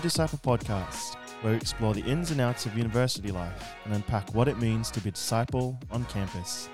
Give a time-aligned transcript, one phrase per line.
[0.00, 4.34] You Disciple podcast, where we explore the ins and outs of university life and unpack
[4.34, 6.70] what it means to be a disciple on campus.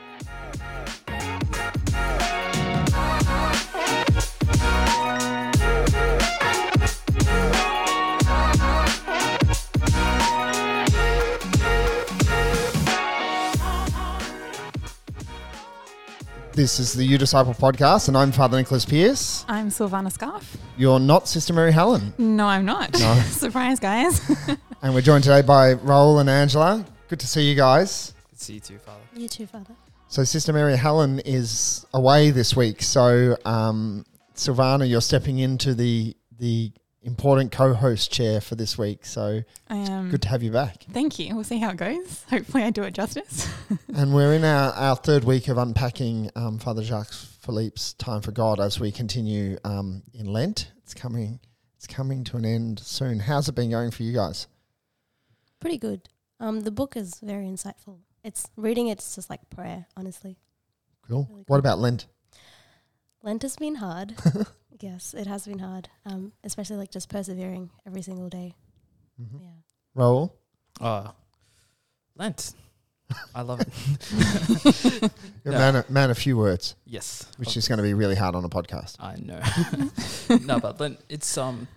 [16.53, 19.45] This is the You Disciple podcast, and I'm Father Nicholas Pierce.
[19.49, 20.57] I'm Silvana Scarf.
[20.79, 22.13] You're not Sister Mary Helen.
[22.19, 22.93] No, I'm not.
[22.99, 23.15] No.
[23.31, 24.21] Surprise, guys.
[24.83, 26.85] And we're joined today by Raoul and Angella.
[27.09, 28.13] Good to see you guys.
[28.31, 29.01] Good to see you too, Father.
[29.17, 29.75] You too, Father.
[30.09, 32.83] So, Sister Mary Helen is away this week.
[32.83, 34.05] So, um,
[34.35, 36.73] Silvana, you're stepping into the the
[37.07, 39.07] important co-host chair for this week.
[39.07, 40.11] So, I am.
[40.11, 40.85] good to have you back.
[40.91, 41.35] Thank you.
[41.35, 42.25] We'll see how it goes.
[42.31, 43.49] Hopefully, I do it justice.
[43.95, 48.33] and we're in our, our third week of unpacking um, Father Jacques Philippe's Time for
[48.33, 50.73] God as we continue um, in Lent.
[50.83, 51.41] It's coming.
[51.77, 53.21] It's coming to an end soon.
[53.21, 54.47] How's it been going for you guys?
[55.61, 56.09] Pretty good.
[56.41, 57.99] Um, the book is very insightful.
[58.25, 60.37] It's reading it's just like prayer, honestly.
[61.09, 61.27] Cool.
[61.31, 61.61] Really What good.
[61.61, 62.07] about Lent?
[63.23, 64.15] Lent has been hard.
[64.81, 65.89] yes, it has been hard.
[66.05, 68.55] Um, especially like just persevering every single day.
[69.21, 69.41] Mhm.
[69.43, 69.49] Yeah.
[69.95, 70.35] Raoul?
[70.81, 71.13] Oh,
[72.17, 72.53] Lent.
[73.35, 73.69] I love it.
[75.45, 75.59] You're No.
[75.59, 77.25] a man, of- man of few words, yes.
[77.37, 78.97] which is going to be really hard on a podcast.
[78.99, 79.41] I know.
[80.45, 81.69] no, but Lent, it's um,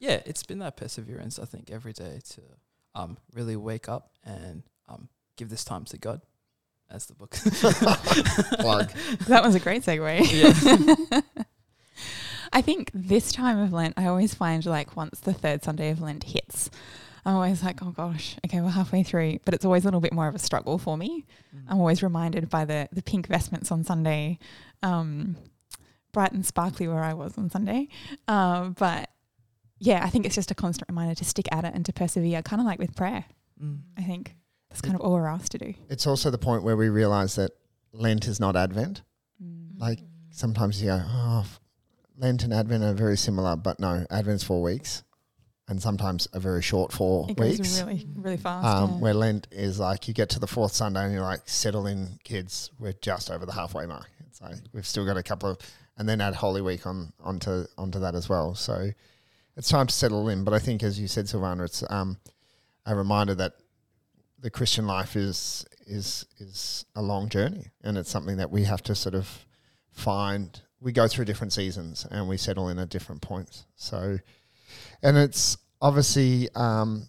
[0.00, 1.38] yeah, it's been that perseverance.
[1.38, 2.40] I think every day to
[2.94, 6.22] um really wake up and um give this time to God,
[6.90, 7.30] as the book.
[8.60, 8.90] Plug.
[9.28, 11.12] that was a great segue.
[11.12, 11.20] yeah.
[12.52, 16.00] I think this time of Lent, I always find like once the third Sunday of
[16.00, 16.70] Lent hits,
[17.24, 19.38] I'm always like, oh gosh, okay, we're halfway through.
[19.44, 21.24] But it's always a little bit more of a struggle for me.
[21.68, 24.38] I'm always reminded by the the pink vestments on Sunday,
[24.82, 25.36] um,
[26.12, 27.88] bright and sparkly where I was on Sunday.
[28.28, 29.08] Um, but
[29.78, 32.42] yeah, I think it's just a constant reminder to stick at it and to persevere,
[32.42, 33.24] kind of like with prayer.
[33.62, 33.80] Mm.
[33.96, 34.34] I think
[34.68, 35.74] that's kind of all we're asked to do.
[35.88, 37.52] It's also the point where we realize that
[37.92, 39.02] Lent is not Advent.
[39.76, 39.98] Like
[40.30, 41.46] sometimes you go, oh,
[42.22, 45.02] Lent and Advent are very similar, but no, Advent's four weeks,
[45.68, 47.82] and sometimes a very short four it goes weeks.
[47.82, 48.64] really, really fast.
[48.64, 48.96] um, yeah.
[48.98, 52.20] Where Lent is like you get to the fourth Sunday and you're like, settle in,
[52.22, 52.70] kids.
[52.78, 54.08] We're just over the halfway mark.
[54.28, 55.58] It's like we've still got a couple of,
[55.98, 58.54] and then add Holy Week on onto onto that as well.
[58.54, 58.90] So
[59.56, 60.44] it's time to settle in.
[60.44, 62.18] But I think, as you said, Silvana, it's um,
[62.86, 63.54] a reminder that
[64.38, 68.82] the Christian life is is is a long journey, and it's something that we have
[68.84, 69.44] to sort of
[69.90, 70.60] find.
[70.82, 73.66] We go through different seasons, and we settle in at different points.
[73.76, 74.18] So,
[75.02, 77.06] and it's obviously um,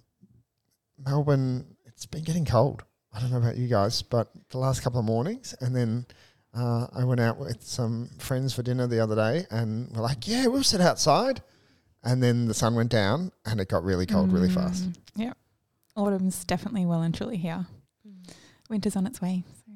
[0.97, 1.75] Melbourne.
[1.85, 2.83] It's been getting cold.
[3.13, 6.05] I don't know about you guys, but the last couple of mornings, and then
[6.53, 10.27] uh, I went out with some friends for dinner the other day, and we're like,
[10.27, 11.41] "Yeah, we'll sit outside."
[12.03, 14.83] And then the sun went down, and it got really cold really fast.
[14.83, 15.37] Mm, Yep.
[15.95, 17.65] Autumn's definitely well and truly here.
[18.69, 19.43] Winter's on its way.
[19.65, 19.71] So.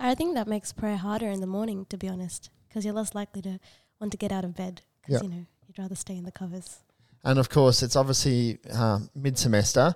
[0.00, 3.14] I think that makes prayer harder in the morning, to be honest, because you're less
[3.14, 3.58] likely to
[4.00, 5.28] want to get out of bed because Yeah.
[5.28, 6.78] you know you'd rather stay in the covers.
[7.22, 9.94] And of course, it's obviously um, mid semester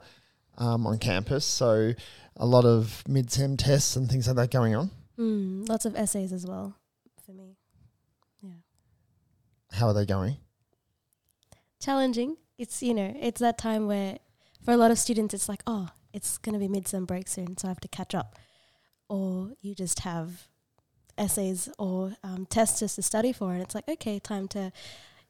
[0.58, 1.92] um, on campus, so
[2.36, 4.90] a lot of mid sem tests and things like that going on.
[5.18, 6.76] Mm, lots of essays as well
[7.24, 7.56] for me.
[8.42, 8.50] Yeah.
[9.72, 10.36] How are they going?
[11.80, 12.36] challenging.
[12.58, 14.18] It's you know, it's that time where
[14.64, 17.68] for a lot of students it's like, oh, it's gonna be midsem break soon, so
[17.68, 18.38] I have to catch up.
[19.08, 20.48] Or you just have
[21.18, 24.72] essays or um, tests just to study for, and it's like, okay, time to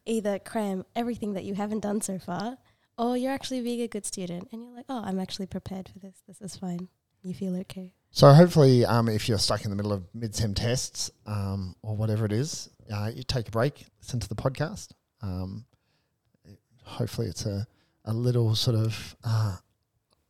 [0.06, 2.59] either cram everything that you haven't done so far,
[2.99, 5.99] or you're actually being a good student, and you're like, oh, I'm actually prepared for
[5.99, 6.23] this.
[6.28, 6.89] This is fine.
[7.23, 7.93] You feel okay.
[8.11, 11.97] So hopefully, um, if you're stuck in the middle of mid sem tests um, or
[11.97, 14.91] whatever it is, uh, you take a break, listen to the podcast.
[15.21, 15.65] Um,
[16.84, 17.67] hopefully, it's a,
[18.05, 19.56] a little sort of uh,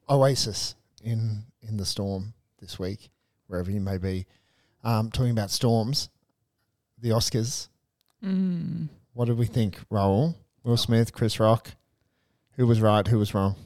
[0.09, 3.11] oasis in in the storm this week,
[3.49, 4.27] wherever you may be.
[4.85, 6.11] Um, talking about storms,
[7.01, 7.69] the Oscars.
[8.25, 8.89] Mm.
[9.15, 10.37] What did we think, Raoul?
[10.63, 11.71] Will Smith, Chris Rock.
[12.57, 13.07] Who was right?
[13.07, 13.57] Who was wrong?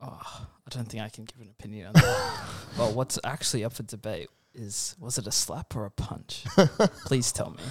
[0.00, 2.40] Oh, I don't think I can give an opinion on that.
[2.78, 6.44] well, what's actually up for debate is was it a slap or a punch?
[7.04, 7.62] Please tell me.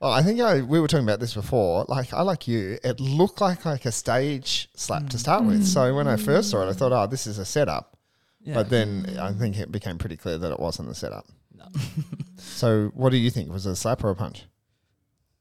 [0.00, 1.86] Well, I think I, we were talking about this before.
[1.88, 2.78] Like, I like you.
[2.84, 5.64] It looked like like a stage slap to start with.
[5.64, 7.96] So when I first saw it, I thought, oh, this is a setup.
[8.42, 8.54] Yeah.
[8.54, 11.26] But then I think it became pretty clear that it wasn't a setup.
[11.74, 11.80] No.
[12.38, 13.50] So what do you think?
[13.50, 14.44] Was it a slap or a punch?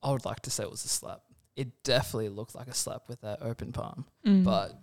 [0.02, 1.22] I would like to say it was a slap.
[1.56, 4.44] It definitely looked like a slap with that open palm, Mm.
[4.44, 4.74] but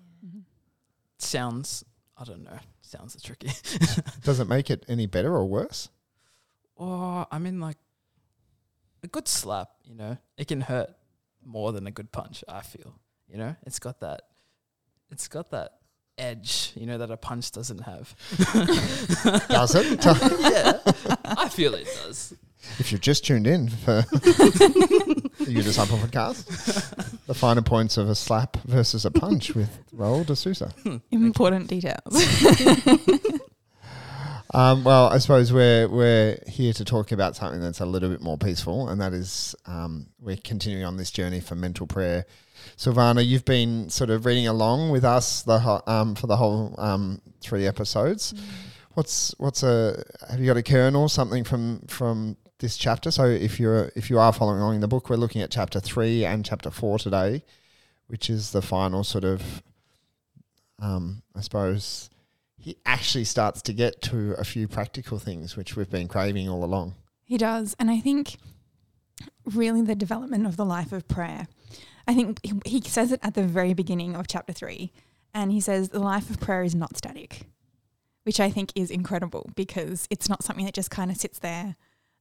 [1.19, 1.85] sounds
[2.17, 2.59] I don't know.
[2.83, 3.51] Sounds tricky.
[4.25, 5.89] Does it make it any better or worse?
[6.77, 7.79] Or I mean, like
[9.03, 9.71] a good slap.
[9.85, 10.91] You know, it can hurt
[11.45, 12.45] more than a good punch.
[12.49, 12.95] I feel.
[13.29, 14.23] You know, it's got that
[15.11, 15.79] it's got that
[16.21, 18.15] edge, you know, that a punch doesn't have.
[19.49, 20.05] Does it?
[20.41, 20.79] yeah,
[21.25, 22.35] I feel it does.
[22.79, 24.05] if you've just tuned in for
[25.47, 30.37] You Disciple podcast, the finer points of a slap versus a punch with Raoul de
[30.37, 30.73] Sousa.
[30.83, 30.99] Hmm.
[31.11, 32.15] Important details.
[34.53, 38.21] Um, well, I suppose we're we're here to talk about something that's a little bit
[38.21, 42.27] more peaceful, and that is um, we're continuing on this journey for mental prayer.
[42.77, 46.75] Silvana, you've been sort of reading along with us the ho- um, for the whole
[46.79, 48.35] um, three episodes.
[48.95, 53.13] What's what's a have you got a kernel something from from this chapter?
[53.13, 55.79] So if you're if you are following along in the book, we're looking at chapter
[55.79, 57.45] three and chapter four today,
[58.09, 59.63] which is the final sort of,
[60.81, 62.10] um, I suppose
[62.61, 66.63] he actually starts to get to a few practical things which we've been craving all
[66.63, 66.95] along.
[67.25, 67.75] He does.
[67.79, 68.37] And I think
[69.47, 71.49] really the development of the life of prayer.
[72.07, 74.93] I think he, says it at the very beginning of chapter three.
[75.33, 77.47] And he says the life of prayer is not static,
[78.25, 81.77] which I think is incredible because it's not something that just kind of sits there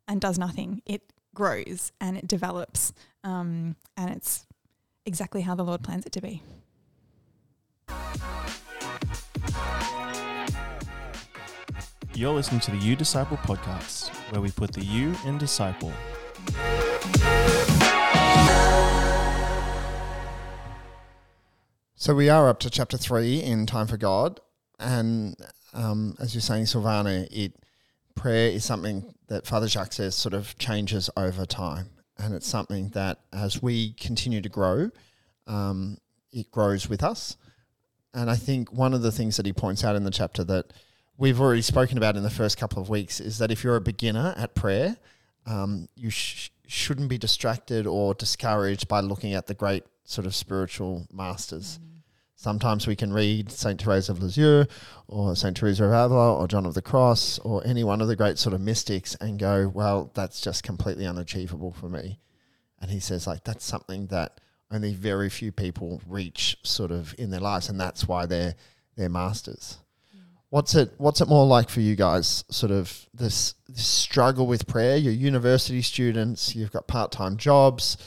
[0.08, 0.82] and does nothing.
[0.86, 1.02] It
[1.36, 2.94] grows and it develops.
[3.26, 4.46] Um, and it's
[5.06, 6.44] exactly how the Lord plans it to be.
[12.16, 15.94] You're listening to the You Disciple podcast, where we put the you in disciple.
[21.96, 24.40] So we are up to chapter three in Time for God,
[24.80, 25.36] and
[25.74, 27.54] um, as you're saying, Silvana, it
[28.16, 32.90] prayer is something that Father Jacques says sort of changes over time, and it's something
[32.90, 34.90] that as we continue to grow,
[35.48, 36.00] um,
[36.34, 37.38] it grows with us.
[38.14, 40.74] And I think one of the things that he points out in the chapter that
[41.19, 43.81] we've already spoken about in the first couple of weeks is that if you're a
[43.81, 44.98] beginner at prayer,
[45.45, 50.33] um, you sh- shouldn't be distracted or discouraged by looking at the great sort of
[50.33, 51.77] spiritual masters.
[52.36, 54.66] Sometimes we can read Saint Teresa of Lisieux
[55.10, 58.16] or Saint Teresa of Avila or John of the Cross or any one of the
[58.16, 62.18] great sort of mystics and go, well, that's just completely unachievable for me.
[62.80, 64.39] And he says, like, that's something that
[64.71, 68.56] only very few people reach sort of in their lives, and that's why they're
[68.95, 69.80] they're masters.
[70.50, 72.44] What's it What's it more like for you guys?
[72.50, 74.98] Sort of this, this struggle with prayer.
[74.98, 76.56] You're university students.
[76.56, 77.98] You've got part time jobs.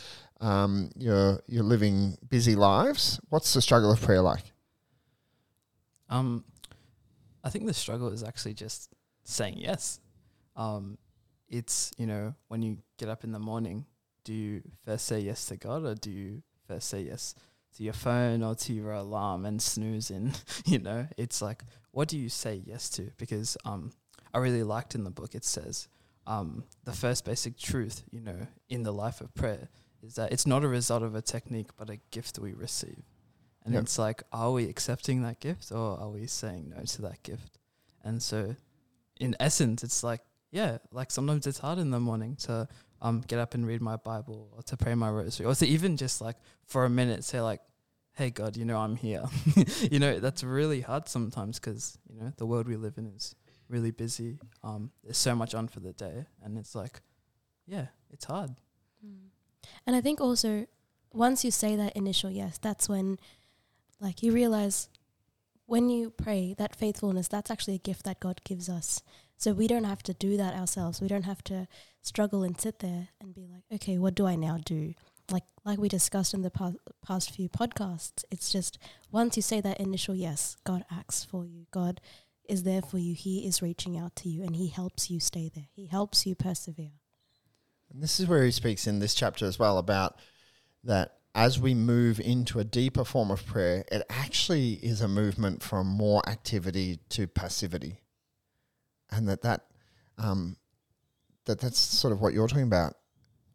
[0.40, 3.20] Um, you're you're living busy lives.
[3.28, 4.42] What's the struggle of prayer like?
[6.08, 6.44] Um,
[7.44, 8.92] I think the struggle is actually just
[9.22, 10.00] saying yes.
[10.56, 10.98] Um,
[11.48, 13.86] it's you know when you get up in the morning,
[14.24, 17.36] do you first say yes to God or do you first say yes
[17.76, 20.32] to your phone or to your alarm and snooze in?
[20.64, 21.62] you know, it's like
[21.92, 23.10] what do you say yes to?
[23.16, 23.92] Because um,
[24.34, 25.88] I really liked in the book it says
[26.26, 29.68] um, the first basic truth, you know, in the life of prayer
[30.02, 33.02] is that it's not a result of a technique but a gift we receive.
[33.64, 33.82] And Yep.
[33.84, 37.58] it's like, are we accepting that gift or are we saying no to that gift?
[38.02, 38.56] And so,
[39.20, 42.66] in essence, it's like, yeah, like sometimes it's hard in the morning to
[43.00, 45.96] um get up and read my Bible or to pray my rosary or to even
[45.96, 46.36] just like
[46.66, 47.60] for a minute say like,
[48.14, 49.24] hey God, you know I'm here.
[49.90, 53.34] you know that's really hard sometimes because you know the world we live in is
[53.68, 54.38] really busy.
[54.62, 57.00] Um, there's so much on for the day, and it's like,
[57.66, 58.50] yeah, it's hard.
[59.86, 60.66] And I think also
[61.12, 63.18] once you say that initial yes, that's when
[64.00, 64.88] like you realize
[65.66, 69.02] when you pray that faithfulness, that's actually a gift that God gives us.
[69.36, 71.00] So we don't have to do that ourselves.
[71.00, 71.66] We don't have to
[72.02, 74.94] struggle and sit there and be like, okay, what do I now do?
[75.32, 78.78] Like like we discussed in the past, past few podcasts, it's just
[79.10, 81.66] once you say that initial yes, God acts for you.
[81.70, 82.00] God
[82.48, 83.14] is there for you.
[83.14, 85.68] He is reaching out to you and he helps you stay there.
[85.74, 87.00] He helps you persevere.
[87.92, 90.18] And this is where he speaks in this chapter as well about
[90.84, 95.62] that as we move into a deeper form of prayer, it actually is a movement
[95.62, 98.02] from more activity to passivity,
[99.10, 99.62] and that that
[100.18, 100.56] um,
[101.46, 102.94] that that's sort of what you're talking about.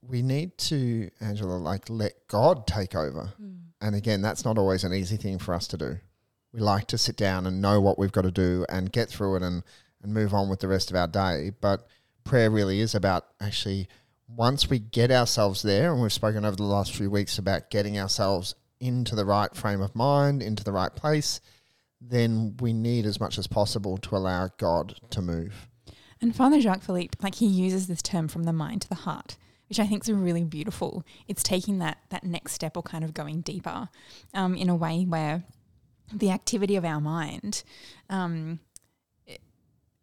[0.07, 3.33] We need to, Angella, like let God take over.
[3.41, 3.57] Mm.
[3.81, 5.97] And again, that's not always an easy thing for us to do.
[6.53, 9.35] We like to sit down and know what we've got to do and get through
[9.35, 9.63] it and,
[10.01, 11.51] and move on with the rest of our day.
[11.59, 11.85] But
[12.23, 13.87] prayer really is about actually,
[14.27, 17.99] once we get ourselves there, and we've spoken over the last few weeks about getting
[17.99, 21.41] ourselves into the right frame of mind, into the right place,
[21.99, 25.67] then we need as much as possible to allow God to move.
[26.21, 29.37] And Father Jacques Philippe, like he uses this term from the mind to the heart,
[29.69, 31.03] which I think is really beautiful.
[31.27, 33.89] It's taking that that next step or kind of going deeper
[34.33, 35.43] um, in a way where
[36.13, 37.63] the activity of our mind
[38.09, 38.59] um,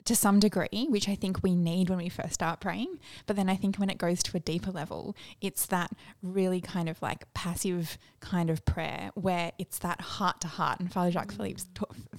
[0.04, 2.98] to some degree, which I think we need when we first start praying.
[3.26, 5.90] But then I think when it goes to a deeper level, it's that
[6.22, 10.80] really kind of like passive kind of prayer where it's that heart to heart.
[10.80, 11.62] And Father Jacques Philippe,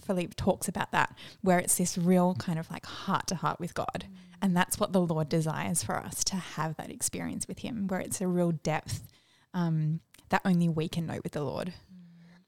[0.04, 3.74] Philippe talks about that, where it's this real kind of like heart to heart with
[3.74, 4.06] God.
[4.42, 8.00] And that's what the Lord desires for us to have that experience with Him, where
[8.00, 9.01] it's a real depth
[9.54, 11.74] um, that only we can know with the Lord.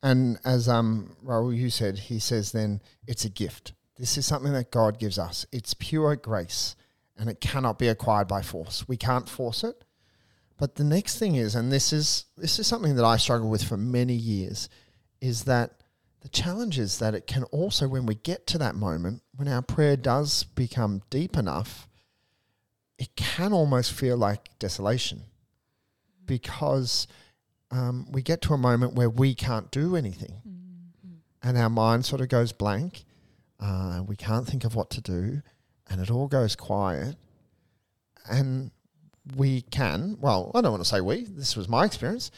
[0.04, 3.74] And as um, Raoul, you said, he says then it's a gift.
[3.98, 5.46] This is something that God gives us.
[5.52, 6.76] It's pure grace
[7.18, 8.88] and it cannot be acquired by force.
[8.88, 9.84] We can't force it.
[10.58, 13.64] But the next thing is, and this is this is something that I struggled with
[13.64, 14.70] for many years,
[15.22, 15.84] is that
[16.22, 19.62] the challenge is that it can also, when we get to that moment, when our
[19.62, 21.88] prayer does become deep enough,
[22.98, 25.22] it can almost feel like desolation
[26.26, 27.08] because
[27.72, 31.48] um, we get to a moment where we can't do anything mm-hmm.
[31.48, 33.06] and our mind sort of goes blank.
[33.60, 35.42] Uh, we can't think of what to do
[35.90, 37.16] and it all goes quiet.
[38.30, 38.72] And
[39.36, 42.32] we can, well, I don't want to say we, this was my experience.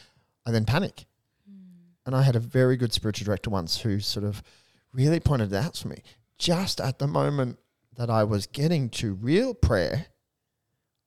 [0.46, 1.04] I then panic.
[1.50, 1.82] Mm.
[2.06, 4.42] And I had a very good spiritual director once who sort of
[4.92, 6.02] really pointed it out to me.
[6.38, 7.58] Just at the moment
[7.96, 10.06] that I was getting to real prayer,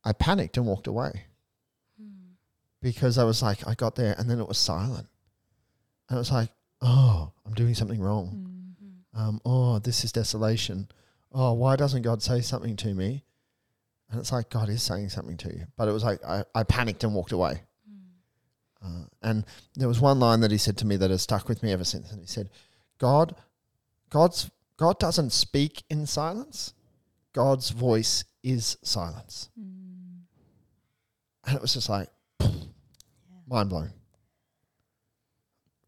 [0.03, 1.25] I panicked and walked away
[2.81, 5.07] because I was like, I got there and then it was silent.
[6.09, 6.49] And it was like,
[6.81, 8.27] oh, I'm doing something wrong.
[8.27, 8.52] Mm-hmm.
[9.15, 10.87] Um, oh, this is desolation.
[11.31, 13.23] Oh, why doesn't God say something to me?
[14.09, 15.65] And it's like, God is saying something to you.
[15.77, 17.61] But it was like, I, I panicked and walked away.
[17.89, 19.03] Mm.
[19.03, 21.63] Uh, and there was one line that he said to me that has stuck with
[21.63, 22.11] me ever since.
[22.11, 22.49] And he said,
[22.99, 23.35] God,
[24.09, 26.73] God's, God doesn't speak in silence.
[27.33, 29.49] God's voice is silence.
[29.59, 30.21] Mm.
[31.45, 32.09] And it was just like,
[33.47, 33.91] mind blown.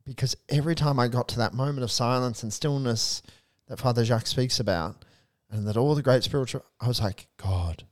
[0.06, 3.24] Because every time I got to that moment of silence and stillness
[3.68, 5.04] that Father Jacques speaks about,
[5.50, 7.86] and that all the great spiritual, I was like, God,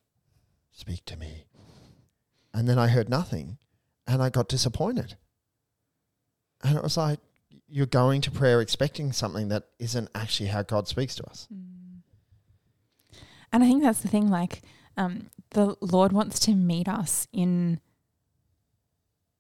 [0.72, 1.46] speak to me.
[2.53, 3.58] And then I heard nothing,
[4.05, 5.17] and I got disappointed.
[6.63, 7.20] And it was like,
[7.67, 11.48] you're going to prayer expecting something that isn't actually how God speaks to us.
[11.51, 12.01] Mm.
[13.51, 14.62] And I think that's the thing, like,
[14.98, 17.79] um, the Lord wants to meet us in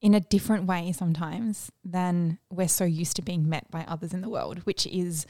[0.03, 4.19] in a different way sometimes than we're so used to being met by others in
[4.19, 5.25] the world, which is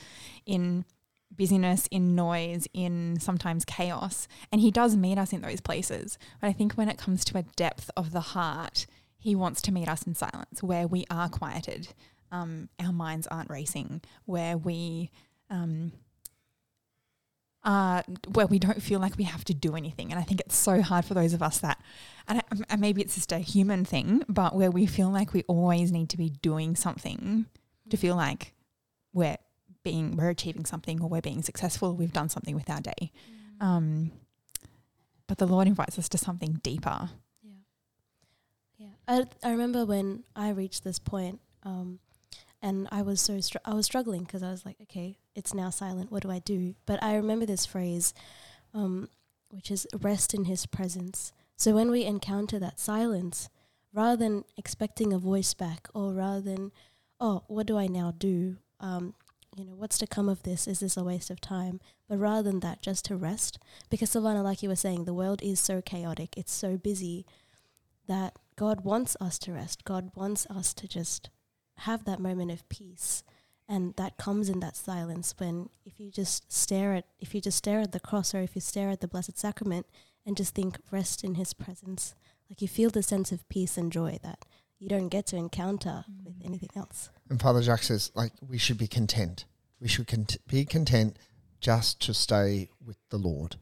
[0.48, 0.84] in
[1.32, 4.28] busyness, in noise, in sometimes chaos.
[4.52, 6.18] And He does meet us in those places.
[6.42, 8.88] But I think when it comes to a depth of the heart,
[9.20, 11.90] He wants to meet us in silence, where we are quieted,
[12.32, 15.12] um, our minds aren't racing, where we
[15.52, 15.92] um,
[17.64, 18.04] uh,
[18.34, 20.12] where we don't feel like we have to do anything.
[20.12, 21.82] And I think it's so hard for those of us that,
[22.28, 25.92] and, and maybe it's just a human thing, but where we feel like we always
[25.92, 27.46] need to be doing something
[27.90, 28.54] to feel like
[29.14, 29.38] we're
[29.84, 33.12] being, we're achieving something or we're being successful, we've done something with our day.
[33.62, 33.66] Mm.
[33.66, 34.12] Um,
[35.28, 37.10] but the Lord invites us to something deeper.
[37.42, 37.52] Yeah.
[38.78, 38.88] Yeah.
[39.08, 42.00] I, I remember when I reached this point, um,
[42.62, 45.70] and I was so str- I was struggling because I was like, okay, it's now
[45.70, 46.12] silent.
[46.12, 46.76] What do I do?
[46.86, 48.14] But I remember this phrase,
[48.74, 49.10] um,
[49.50, 51.32] which is rest in His presence.
[51.56, 53.50] So when we encounter that silence,
[53.94, 56.72] rather than expecting a voice back, or rather than,
[57.20, 58.58] oh, what do I now do?
[58.80, 59.14] Um,
[59.56, 60.68] you know, what's to come of this?
[60.68, 61.80] Is this a waste of time?
[62.10, 63.60] But rather than that, just to rest,
[63.90, 67.26] because Silvana, like you were saying, the world is so chaotic, it's so busy
[68.08, 69.86] that God wants us to rest.
[69.86, 71.30] God wants us to just
[71.78, 73.24] have that moment of peace
[73.68, 77.58] and that comes in that silence when if you just stare at if you just
[77.58, 79.86] stare at the cross or if you stare at the blessed sacrament
[80.26, 82.16] and just think rest in his presence
[82.50, 84.46] like you feel the sense of peace and joy that
[84.80, 86.26] you don't get to encounter mm.
[86.26, 89.46] with anything else and father jacques says like we should be content
[89.80, 91.18] we should cont- be content
[91.60, 93.56] just to stay with the lord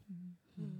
[0.60, 0.70] mm.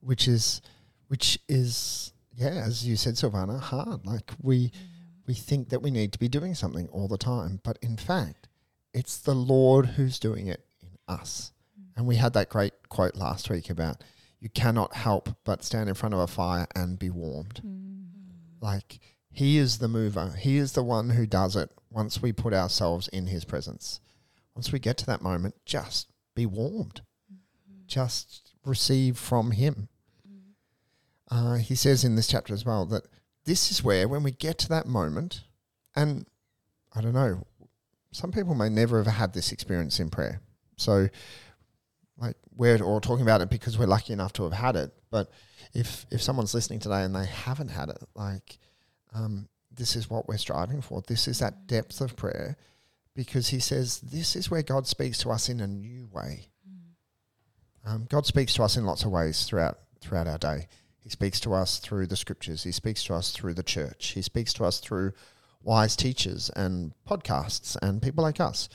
[0.00, 0.62] which is
[1.08, 4.72] which is yeah as you said silvana hard like we mm
[5.30, 7.60] we think that we need to be doing something all the time.
[7.62, 8.48] But in fact,
[8.92, 11.52] it's the Lord who's doing it in us.
[11.96, 14.02] And we had that great quote last week about
[14.40, 17.60] you cannot help but stand in front of a fire and be warmed.
[17.64, 18.06] Mm.
[18.60, 22.54] Like he is the mover, he is the one who does it once we put
[22.54, 24.00] ourselves in his presence.
[24.54, 27.82] Once we get to that moment, just be warmed, mm-hmm.
[27.86, 29.88] just receive from him.
[30.28, 30.40] Mm.
[31.30, 33.04] Uh, he says in this chapter as well that
[33.44, 35.42] this is where, when we get to that moment,
[35.94, 36.26] and
[36.94, 37.46] I don't know,
[38.12, 40.40] some people may never have had this experience in prayer.
[40.76, 41.08] So,
[42.18, 44.92] like, we're all talking about it because we're lucky enough to have had it.
[45.10, 45.30] But
[45.74, 48.58] if if someone's listening today and they haven't had it, like,
[49.14, 51.02] um, this is what we're striving for.
[51.06, 52.56] This is that depth of prayer,
[53.14, 56.48] because He says this is where God speaks to us in a new way.
[57.84, 60.68] Um, God speaks to us in lots of ways throughout throughout our day.
[60.98, 62.64] He speaks to us through the scriptures.
[62.64, 64.08] He speaks to us through the church.
[64.08, 65.12] He speaks to us through
[65.62, 68.68] wise teachers and podcasts and people like us.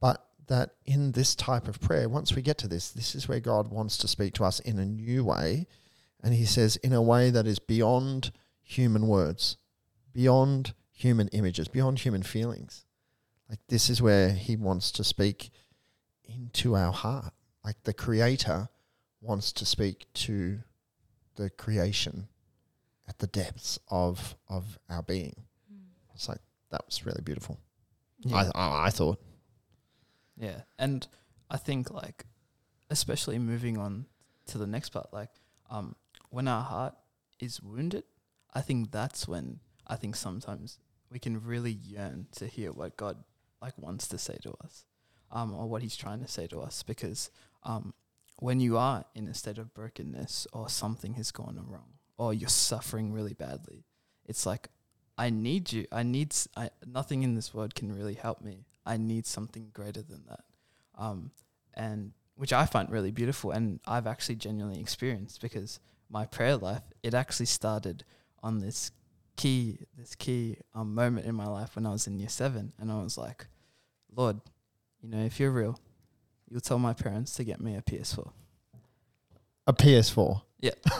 [0.00, 3.40] But that in this type of prayer, once we get to this, this is where
[3.40, 5.66] God wants to speak to us in a new way.
[6.22, 9.56] And he says, in a way that is beyond human words,
[10.12, 12.84] beyond human images, beyond human feelings.
[13.48, 15.50] Like this is where he wants to speak
[16.24, 17.32] into our heart.
[17.64, 18.68] Like the creator
[19.20, 20.60] wants to speak to
[21.36, 22.28] the creation
[23.08, 25.44] at the depths of of our being.
[26.16, 27.60] It's like that was really beautiful.
[28.20, 28.50] Yeah.
[28.54, 29.20] I, I I thought.
[30.36, 31.06] Yeah, and
[31.50, 32.24] I think like,
[32.90, 34.06] especially moving on
[34.46, 35.30] to the next part, like,
[35.70, 35.94] um,
[36.30, 36.94] when our heart
[37.38, 38.04] is wounded,
[38.54, 40.78] I think that's when I think sometimes
[41.10, 43.22] we can really yearn to hear what God
[43.62, 44.84] like wants to say to us,
[45.30, 47.30] um, or what He's trying to say to us, because
[47.62, 47.92] um,
[48.38, 52.48] when you are in a state of brokenness or something has gone wrong or you're
[52.48, 53.84] suffering really badly,
[54.24, 54.68] it's like
[55.18, 55.86] I need you.
[55.90, 58.66] I need s- I, nothing in this world can really help me.
[58.84, 60.44] I need something greater than that,
[60.96, 61.30] um,
[61.74, 65.80] and which I find really beautiful, and I've actually genuinely experienced because
[66.10, 68.04] my prayer life it actually started
[68.42, 68.92] on this
[69.36, 72.92] key this key um, moment in my life when I was in year seven, and
[72.92, 73.46] I was like,
[74.14, 74.40] Lord,
[75.02, 75.80] you know, if you're real,
[76.48, 78.30] you'll tell my parents to get me a PS4.
[79.66, 80.42] A PS4.
[80.60, 80.70] Yeah.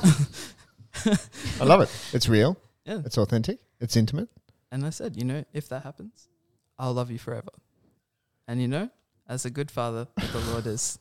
[1.61, 1.91] I love it.
[2.13, 2.57] It's real.
[2.85, 3.01] Yeah.
[3.05, 3.59] It's authentic.
[3.81, 4.29] It's intimate.
[4.71, 6.29] And I said, you know, if that happens,
[6.79, 7.51] I'll love you forever.
[8.49, 8.91] And you know,
[9.29, 10.99] as a good father the Lord is,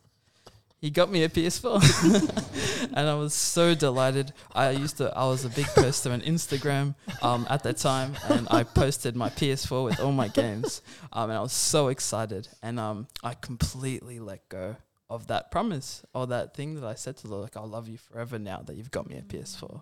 [0.78, 2.90] he got me a PS4.
[2.94, 4.34] and I was so delighted.
[4.54, 8.48] I used to, I was a big poster on Instagram um, at that time, and
[8.52, 10.82] I posted my PS4 with all my games.
[11.12, 12.50] Um, and I was so excited.
[12.62, 14.76] And um, I completely let go
[15.10, 17.88] of that promise or that thing that I said to the Lord, like, I'll love
[17.88, 19.82] you forever now that you've got me a PS4.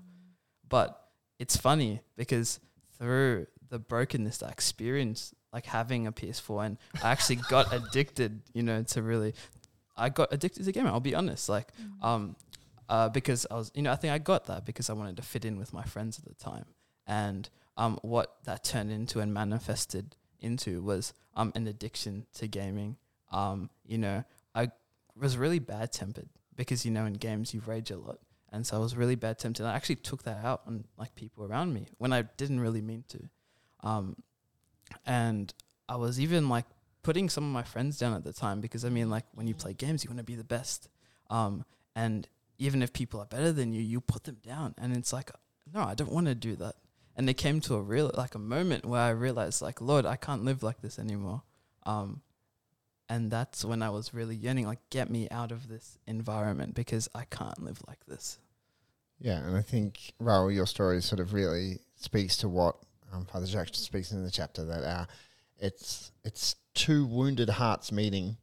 [0.70, 1.00] But
[1.40, 2.60] it's funny because
[3.04, 8.42] through the brokenness that I experienced, like having a PS4, and I actually got addicted,
[8.54, 9.34] you know, to really,
[9.98, 10.90] I got addicted to gaming.
[10.90, 11.68] I'll be honest, like,
[12.02, 12.38] um,
[12.88, 15.22] uh, because I was, you know, I think I got that because I wanted to
[15.22, 16.66] fit in with my friends at the time,
[17.06, 22.96] and um, what that turned into and manifested into was um an addiction to gaming.
[23.34, 24.24] Um, you know,
[24.56, 24.72] I
[25.20, 28.20] was really bad tempered because you know in games you rage a lot.
[28.54, 29.66] And so I was really bad tempted.
[29.66, 33.04] I actually took that out on like people around me when I didn't really mean
[33.10, 33.20] to.
[33.82, 34.16] Um,
[35.08, 35.52] and
[35.90, 36.66] I was even like
[37.02, 39.56] putting some of my friends down at the time because I mean, like when you
[39.56, 40.88] play games, you want to be the best.
[41.32, 42.28] Um, and
[42.60, 44.76] even if people are better than you, you put them down.
[44.78, 45.32] And it's like,
[45.74, 46.76] no, I don't want to do that.
[47.16, 50.16] And it came to a real, like a moment where I realized, like, Lord, I
[50.16, 51.44] can't live like this anymore.
[51.86, 52.22] Um,
[53.10, 57.10] and that's when I was really yearning, like, get me out of this environment because
[57.14, 58.40] I can't live like this.
[59.20, 62.76] Yeah, and I think Raoul, your story sort of really speaks to what
[63.14, 65.08] um, Father Jacques speaks in the chapter that our
[65.60, 68.38] it's it's two wounded hearts meeting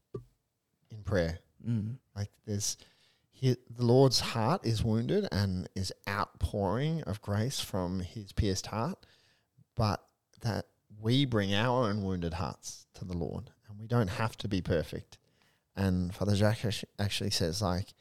[0.91, 1.39] in prayer.
[1.67, 1.99] Mm.
[2.17, 2.77] Like there's
[3.31, 9.07] he, the Lord's heart is wounded and is outpouring of grace from His pierced heart,
[9.75, 10.05] but
[10.43, 10.67] that
[11.01, 14.61] we bring our own wounded hearts to the Lord, and we don't have to be
[14.61, 15.19] perfect.
[15.77, 17.95] And Father Jacques actually says like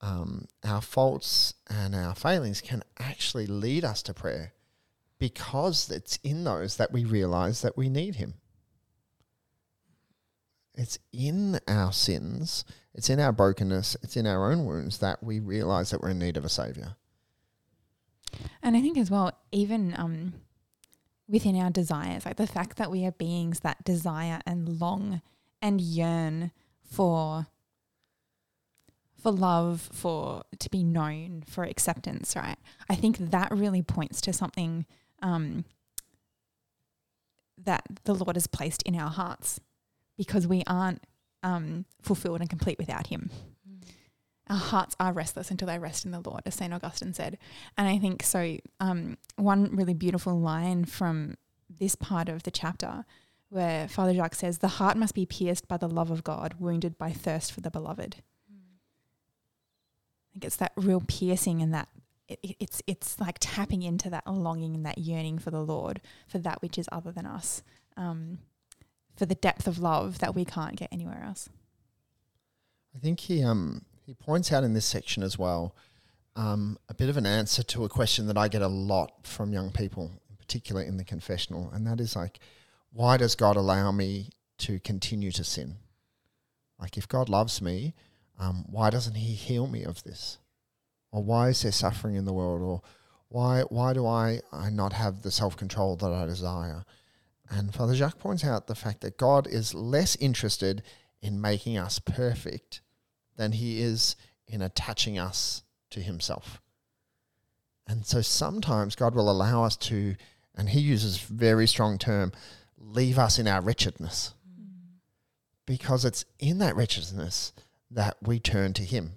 [0.00, 4.52] um, our faults and our failings can actually lead us to prayer
[5.18, 8.34] because it's in those that we realize that we need Him.
[10.74, 15.40] It's in our sins, it's in our brokenness, it's in our own wounds that we
[15.40, 16.96] realize that we're in need of a Savior.
[18.62, 20.34] And I think as well, even um,
[21.28, 25.22] within our desires, like the fact that we are beings that desire and long
[25.62, 26.50] and yearn
[26.82, 27.46] for
[29.26, 32.58] for love, for to be known, for acceptance, right?
[32.88, 34.86] I think that really points to something
[35.20, 35.64] um,
[37.58, 39.58] that the Lord has placed in our hearts
[40.16, 41.02] because we aren't
[41.42, 43.30] um, fulfilled and complete without Him.
[44.48, 46.72] Our hearts are restless until they rest in the Lord, as St.
[46.72, 47.36] Augustine said.
[47.76, 48.58] And I think so.
[48.78, 51.34] Um, one really beautiful line from
[51.68, 53.04] this part of the chapter
[53.48, 56.96] where Father Jacques says, The heart must be pierced by the love of God, wounded
[56.96, 58.22] by thirst for the beloved.
[60.36, 61.88] Think it's that real piercing and that
[62.28, 66.38] it- it's it's like tapping into that longing and that yearning for the Lord, for
[66.40, 67.62] that which is other than us,
[67.96, 68.40] um,
[69.14, 71.48] for the depth of love that we can't get anywhere else.
[72.94, 75.74] I think he um he points out in this section as well
[76.36, 79.54] um, a bit of an answer to a question that I get a lot from
[79.54, 82.40] young people, in particular in the confessional, and that is like,
[82.92, 85.76] why does God allow me to continue to sin?
[86.78, 87.94] Like, if God loves me,
[88.38, 90.38] um, why doesn't He heal me of this?
[91.12, 92.60] Or why is there suffering in the world?
[92.62, 92.82] Or
[93.28, 96.84] why why do I, I not have the self control that I desire?
[97.48, 100.82] And Father Jacques points out the fact that God is less interested
[101.20, 102.80] in making us perfect
[103.36, 106.60] than he is in attaching us to himself.
[107.86, 110.16] And so sometimes God will allow us to,
[110.54, 112.32] and he uses very strong term,
[112.76, 114.34] leave us in our wretchedness.
[115.66, 117.52] Because it's in that wretchedness
[117.90, 119.12] that we turn to him.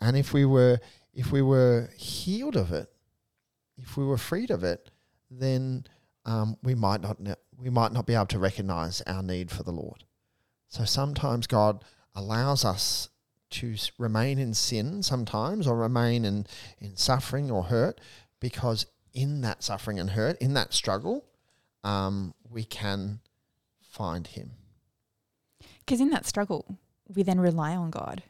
[0.00, 0.80] And if we were
[1.14, 2.90] if we were healed of it,
[3.78, 4.90] if we were freed of it,
[5.30, 5.86] then
[6.24, 7.18] um, we might not
[7.58, 10.04] we might not be able to recognize our need for the Lord.
[10.68, 11.84] So sometimes God
[12.14, 13.08] allows us
[13.50, 16.46] to remain in sin sometimes or remain in,
[16.80, 18.00] in suffering or hurt
[18.40, 21.24] because in that suffering and hurt, in that struggle,
[21.84, 23.20] um, we can
[23.80, 24.52] find Him.
[25.80, 26.78] Because in that struggle,
[27.14, 28.22] we then rely on God,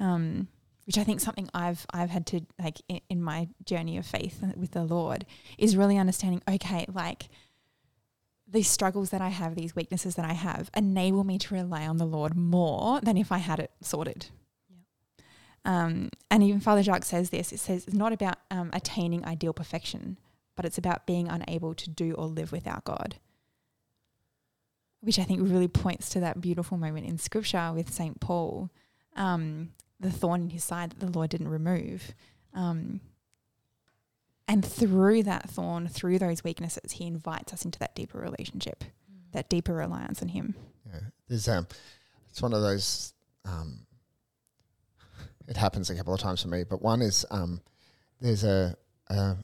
[0.00, 0.48] um,
[0.86, 4.42] which I think something I've I've had to like in, in my journey of faith
[4.56, 6.42] with the Lord is really understanding.
[6.48, 7.28] Okay, like
[8.50, 11.98] these struggles that I have, these weaknesses that I have, enable me to rely on
[11.98, 14.26] the Lord more than if I had it sorted.
[15.64, 17.52] Um, and even Father Jacques says this.
[17.52, 20.18] It says it's not about um, attaining ideal perfection,
[20.56, 23.16] but it's about being unable to do or live without God
[25.00, 28.20] which I think really points to that beautiful moment in scripture with St.
[28.20, 28.70] Paul,
[29.16, 32.14] um, the thorn in his side that the Lord didn't remove.
[32.54, 33.00] Um,
[34.46, 38.82] and through that thorn, through those weaknesses, he invites us into that deeper relationship,
[39.32, 40.54] that deeper reliance on him.
[40.86, 41.66] Yeah, there's um,
[42.30, 43.12] it's one of those.
[43.44, 43.86] Um,
[45.46, 47.60] it happens a couple of times for me, but one is um,
[48.20, 48.76] there's a,
[49.08, 49.36] a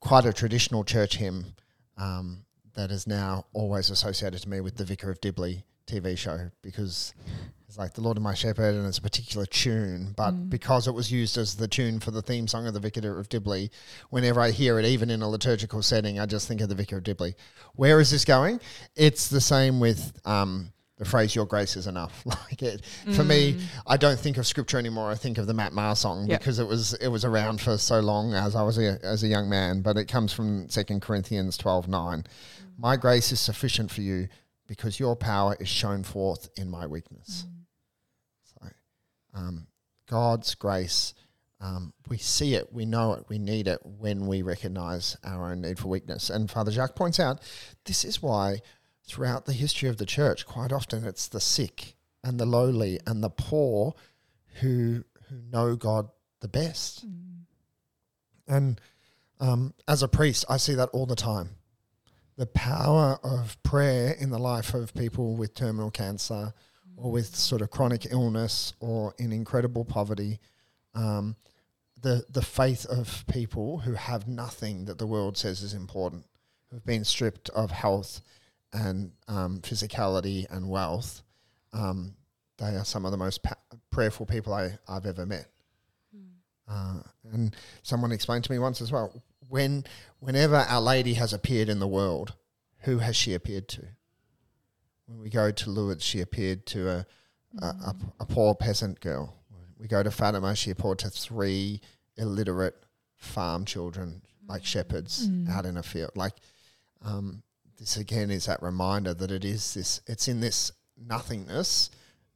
[0.00, 1.54] quite a traditional church hymn
[1.96, 6.50] um, that is now always associated to me with the Vicar of Dibley TV show
[6.62, 7.12] because
[7.68, 10.48] it's like the Lord of my Shepherd and it's a particular tune, but Mm.
[10.50, 13.28] because it was used as the tune for the theme song of the Vicar of
[13.28, 13.70] Dibley,
[14.10, 16.96] whenever I hear it, even in a liturgical setting, I just think of the Vicar
[16.98, 17.34] of Dibley.
[17.74, 18.60] Where is this going?
[18.96, 22.84] It's the same with um, the phrase "Your grace is enough." Like it
[23.14, 25.10] for me, I don't think of scripture anymore.
[25.10, 26.38] I think of the Matt Maher song Yeah.
[26.38, 29.26] because it was it was around for so long as I was a, as a
[29.28, 29.82] young man.
[29.82, 32.24] But it comes from Second Corinthians twelve nine.
[32.78, 34.28] My grace is sufficient for you
[34.66, 37.46] because your power is shown forth in my weakness.
[38.44, 38.68] So,
[39.34, 39.66] um,
[40.08, 41.14] God's grace,
[41.60, 45.60] um, we see it, we know it, we need it when we recognize our own
[45.60, 46.30] need for weakness.
[46.30, 47.40] And Father Jacques points out
[47.84, 48.60] this is why
[49.06, 53.22] throughout the history of the church, quite often it's the sick and the lowly and
[53.22, 53.94] the poor
[54.60, 56.08] who who know God
[56.40, 57.04] the best.
[58.46, 58.80] And
[59.40, 61.50] um, as a priest, I see that all the time.
[62.36, 66.52] The power of prayer in the life of people with terminal cancer
[66.96, 70.40] or with sort of chronic illness or in incredible poverty.
[70.94, 71.36] Um,
[72.02, 76.26] the, the faith of people who have nothing that the world says is important,
[76.70, 78.20] who've been stripped of health
[78.72, 81.22] and um, physicality and wealth.
[81.72, 82.14] Um,
[82.58, 83.56] they are some of the most pa-
[83.90, 85.46] prayerful people I, I've ever met.
[86.68, 87.00] Uh,
[87.32, 89.12] and someone explained to me once as well
[89.48, 89.84] when
[90.20, 92.34] whenever Our Lady has appeared in the world,
[92.80, 93.82] who has she appeared to?
[95.06, 97.06] When we go to Lourdes, she appeared to a,
[97.60, 99.34] a, a, a poor peasant girl.
[99.78, 101.80] We go to Fatima, she appeared to three
[102.16, 105.48] illiterate farm children, like shepherds Mm.
[105.50, 106.12] out in a field.
[106.14, 106.34] Like,
[107.02, 107.42] um,
[107.78, 111.90] this again is that reminder that it is this, it's in this nothingness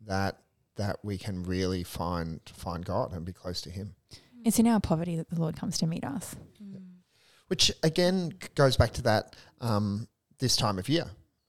[0.07, 0.39] that
[0.77, 3.95] that we can really find find God and be close to Him.
[4.45, 6.37] It's in our poverty that the Lord comes to meet us.
[7.49, 10.09] Which again goes back to that um,
[10.39, 11.07] this time of year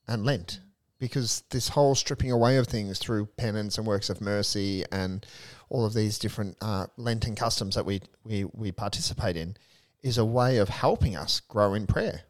[0.08, 0.60] and Lent,
[0.98, 5.24] because this whole stripping away of things through penance and works of mercy and
[5.68, 9.56] all of these different uh, Lenten customs that we, we we participate in
[10.02, 12.22] is a way of helping us grow in prayer.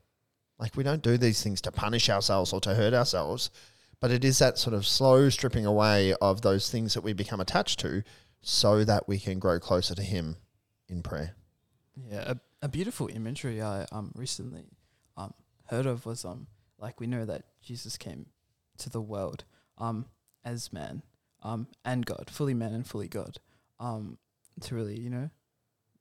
[0.59, 3.50] Like we don't do these things to punish ourselves or to hurt ourselves,
[4.00, 7.40] but it is that sort of slow stripping away of those things that we become
[7.40, 8.02] attached to,
[8.42, 10.37] so that we can grow closer to Him
[10.88, 11.37] in prayer.
[12.11, 14.66] Yeah, a, beautiful imagery I um recently
[15.16, 15.34] um
[15.66, 16.46] heard of was um
[16.78, 18.26] like we know that Jesus came
[18.78, 19.44] to the world
[19.78, 20.06] um
[20.44, 21.02] as man
[21.42, 23.38] um and God, fully man and fully God,
[23.78, 24.18] um
[24.60, 25.30] to really you know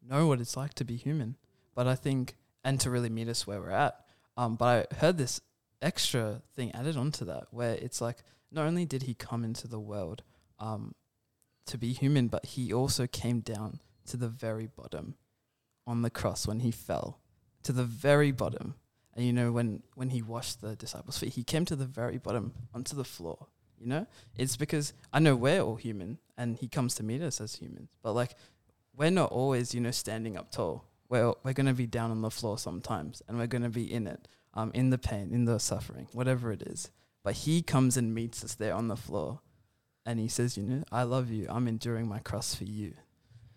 [0.08, 1.38] know what it's like to be human.
[1.76, 3.96] But I think and to really meet us where we're at.
[4.36, 5.42] Um, but I heard this
[5.82, 8.18] extra thing added onto that where it's like
[8.52, 10.24] not only did he come into the world
[10.60, 10.94] um
[11.68, 15.16] to be human, but he also came down to the very bottom
[15.90, 17.20] on the cross when he fell
[17.64, 18.76] to the very bottom.
[19.16, 22.18] And you know when when he washed the disciples' feet, he came to the very
[22.18, 23.48] bottom onto the floor
[23.80, 27.40] You know, it's because I know we're all human, and He comes to meet us
[27.42, 27.90] as humans.
[28.04, 28.36] But like,
[28.96, 30.86] we're not always, you know, standing up tall.
[31.10, 34.28] We're we're gonna be down on the floor sometimes, and we're gonna be in it,
[34.54, 36.92] um, in the pain, in the suffering, whatever it is.
[37.24, 39.40] But He comes and meets us there on the floor,
[40.06, 41.48] and He says, you know, I love you.
[41.50, 42.94] I'm enduring my cross for you.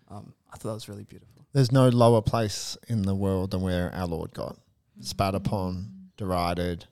[0.09, 1.42] Um, I thought that was really beautiful.
[1.53, 4.57] There's no lower place in the world than where our Lord got
[4.99, 6.85] spat upon, derided,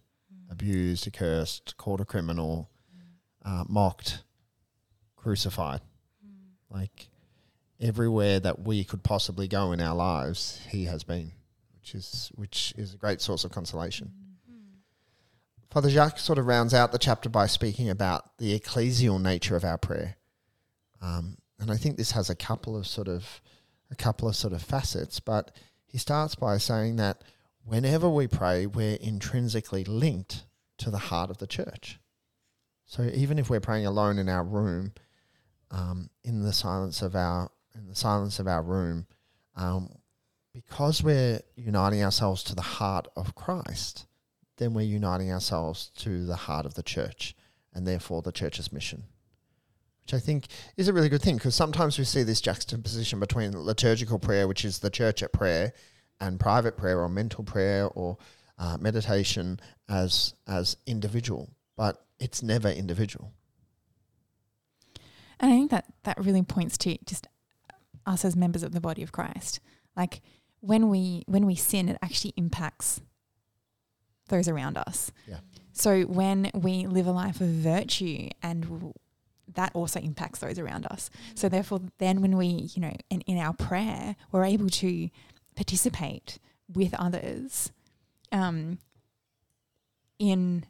[0.51, 2.69] abused, accursed, called a criminal,
[3.43, 4.23] uh, mocked,
[5.15, 5.81] crucified.
[6.69, 7.09] Like
[7.79, 11.31] everywhere that we could possibly go in our lives, he has been,
[11.73, 14.11] which is which is a great source of consolation.
[15.71, 19.63] Father Jacques sort of rounds out the chapter by speaking about the ecclesial nature of
[19.63, 20.17] our prayer,
[21.01, 23.41] um, and I think this has a couple of sort of
[23.91, 25.19] a couple of sort of facets.
[25.19, 25.51] But
[25.85, 27.21] he starts by saying that
[27.63, 30.45] whenever we pray, we're intrinsically linked
[30.77, 31.99] to the heart of the church.
[32.85, 34.93] So even if we're praying alone in our room,
[35.69, 39.07] um, in the silence of our in the silence of our room,
[39.55, 39.89] um,
[40.53, 44.07] because we're uniting ourselves to the heart of Christ,
[44.57, 47.33] then we're uniting ourselves to the heart of the church,
[47.73, 49.03] and therefore the church's mission.
[50.11, 53.57] Which I think is a really good thing because sometimes we see this juxtaposition between
[53.57, 55.71] liturgical prayer, which is the church at prayer,
[56.19, 58.17] and private prayer or mental prayer or
[58.59, 63.31] uh, meditation as as individual, but it's never individual.
[65.39, 67.27] And I think that that really points to just
[68.05, 69.61] us as members of the body of Christ.
[69.95, 70.21] Like
[70.59, 72.99] when we when we sin, it actually impacts
[74.27, 75.13] those around us.
[75.25, 75.39] Yeah.
[75.71, 78.93] So when we live a life of virtue and
[79.55, 81.09] that also impacts those around us.
[81.35, 85.09] So therefore then when we, you know, in, in our prayer, we're able to
[85.55, 86.39] participate
[86.73, 87.71] with others
[88.31, 88.79] um,
[90.19, 90.65] in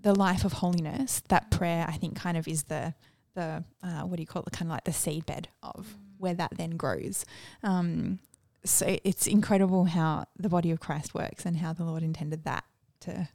[0.00, 1.22] the life of holiness.
[1.28, 2.94] That prayer, I think, kind of is the
[3.34, 4.52] the uh, what do you call it?
[4.52, 7.24] Kind of like the seed bed of where that then grows.
[7.62, 8.18] Um,
[8.64, 12.64] so it's incredible how the body of Christ works and how the Lord intended that
[13.00, 13.28] to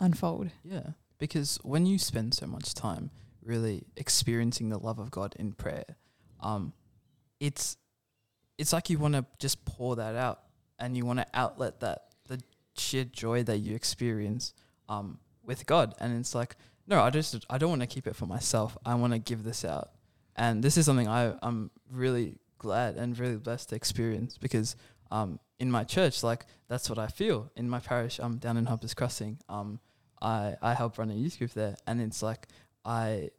[0.00, 0.50] unfold.
[0.64, 3.10] Yeah, because when you spend so much time
[3.44, 5.84] really experiencing the love of God in prayer,
[6.40, 6.72] um,
[7.40, 7.76] it's
[8.58, 10.40] it's like you want to just pour that out
[10.78, 12.40] and you want to outlet that the
[12.76, 14.54] sheer joy that you experience
[14.88, 18.16] um, with God, and it's like no, I just I don't want to keep it
[18.16, 18.76] for myself.
[18.84, 19.90] I want to give this out,
[20.36, 24.76] and this is something I I'm really glad and really blessed to experience because
[25.10, 28.18] um, in my church, like that's what I feel in my parish.
[28.18, 29.38] I'm down in Hoppers Crossing.
[29.48, 29.78] Um,
[30.20, 32.48] I I help run a youth group there, and it's like
[32.84, 33.30] I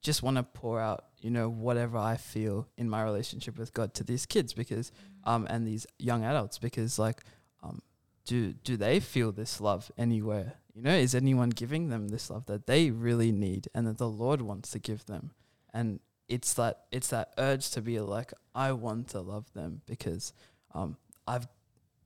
[0.00, 3.94] just want to pour out, you know, whatever I feel in my relationship with God
[3.94, 4.92] to these kids because,
[5.24, 7.22] um, and these young adults because like,
[7.62, 7.80] um,
[8.24, 10.54] do do they feel this love anywhere?
[10.74, 14.08] You know, is anyone giving them this love that they really need and that the
[14.08, 15.32] Lord wants to give them?
[15.72, 20.32] And it's that it's that urge to be like, I want to love them because
[20.74, 21.46] um, I've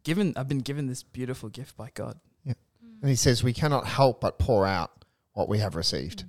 [0.05, 2.19] given I've been given this beautiful gift by God.
[2.45, 2.55] Yeah,
[3.03, 6.25] And he says we cannot help but pour out what we have received.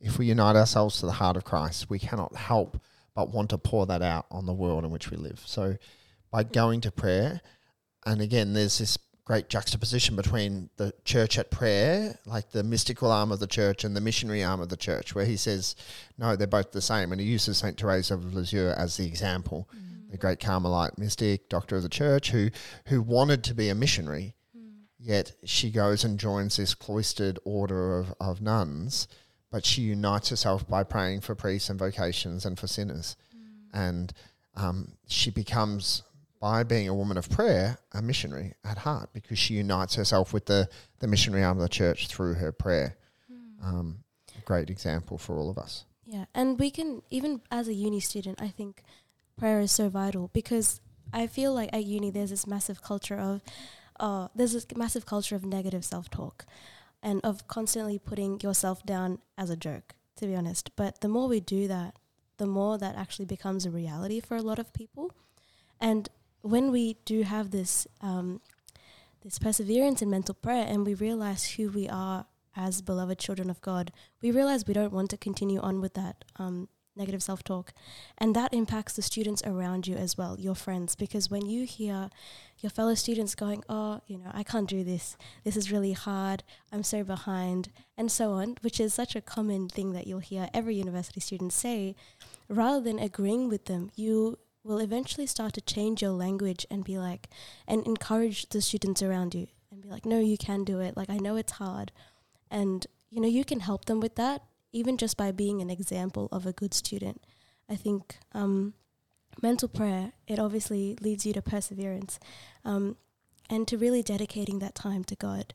[0.00, 2.80] If we unite ourselves to the heart of Christ, we cannot help
[3.14, 5.42] but want to pour that out on the world in which we live.
[5.44, 5.76] So
[6.30, 7.40] by going to prayer,
[8.06, 8.96] and again, there's this
[9.28, 13.94] great juxtaposition between the church at prayer, like the mystical arm of the church, and
[13.94, 15.76] the missionary arm of the church, where he says,
[16.16, 17.12] no, they're both the same.
[17.12, 17.78] And he uses St.
[17.78, 20.10] Therese of Lisieux as the example, mm.
[20.10, 22.48] the great Carmelite mystic, doctor of the church, who,
[22.86, 24.70] who wanted to be a missionary, mm.
[24.98, 29.08] yet she goes and joins this cloistered order of, of nuns,
[29.50, 33.16] but she unites herself by praying for priests and vocations and for sinners.
[33.72, 34.12] And
[34.56, 36.02] um, she becomes
[36.40, 40.46] by being a woman of prayer, a missionary at heart, because she unites herself with
[40.46, 40.68] the,
[41.00, 42.96] the missionary arm of the church through her prayer.
[43.62, 44.04] Um,
[44.44, 45.84] great example for all of us.
[46.06, 48.82] Yeah, and we can even as a uni student, I think
[49.36, 50.80] prayer is so vital because
[51.12, 53.42] I feel like at uni there's this massive culture of,
[54.00, 56.46] uh, there's this massive culture of negative self-talk,
[57.02, 61.28] and of constantly putting yourself down as a joke, To be honest, but the more
[61.28, 61.98] we do that,
[62.38, 65.12] the more that actually becomes a reality for a lot of people,
[65.80, 66.08] and
[66.42, 68.40] when we do have this um,
[69.22, 73.60] this perseverance in mental prayer and we realize who we are as beloved children of
[73.60, 77.72] God, we realize we don't want to continue on with that um, negative self talk.
[78.18, 82.10] And that impacts the students around you as well, your friends, because when you hear
[82.58, 86.42] your fellow students going, Oh, you know, I can't do this, this is really hard,
[86.72, 90.48] I'm so behind, and so on, which is such a common thing that you'll hear
[90.52, 91.94] every university student say,
[92.48, 96.98] rather than agreeing with them, you will eventually start to change your language and be
[96.98, 97.28] like,
[97.66, 100.96] and encourage the students around you and be like, no, you can do it.
[100.96, 101.92] Like, I know it's hard.
[102.50, 106.28] And, you know, you can help them with that even just by being an example
[106.32, 107.22] of a good student.
[107.68, 108.74] I think um,
[109.42, 112.18] mental prayer, it obviously leads you to perseverance
[112.64, 112.96] um,
[113.50, 115.54] and to really dedicating that time to God.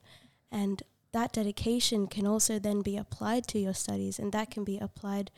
[0.50, 0.82] And
[1.14, 5.30] that dedication can also then be applied to your studies and that can be applied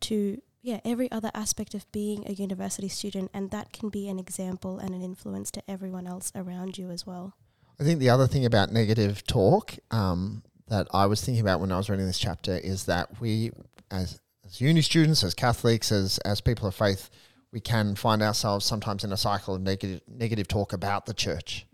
[0.00, 4.18] to yeah every other aspect of being a university student and that can be an
[4.18, 7.34] example and an influence to everyone else around you as well
[7.78, 11.72] I think the other thing about negative talk um, that I was thinking about when
[11.72, 13.50] I was reading this chapter is that we,
[13.90, 17.10] as, as uni students, as Catholics, as, as people of faith,
[17.52, 21.66] we can find ourselves sometimes in a cycle of negative, negative talk about the church.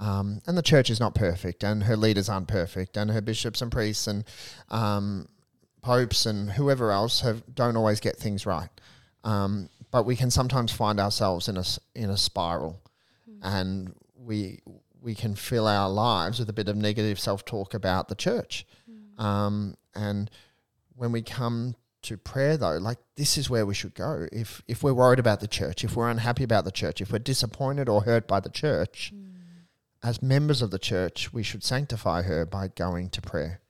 [0.00, 3.62] Um, and the church is not perfect, and her leaders aren't perfect, and her bishops
[3.62, 4.24] and priests and
[4.68, 5.28] um,
[5.82, 8.68] popes and whoever else have don't always get things right.
[9.22, 12.80] Um, but we can sometimes find ourselves in a in a spiral,
[13.40, 14.60] and we
[15.04, 18.66] we can fill our lives with a bit of negative self talk about the church.
[19.18, 20.30] Um, and
[20.96, 24.26] when we come to prayer, though, like this is where we should go.
[24.32, 27.18] If if we're worried about the church, if we're unhappy about the church, if we're
[27.18, 29.12] disappointed or hurt by the church,
[30.02, 33.60] as members of the church, we should sanctify her by going to prayer,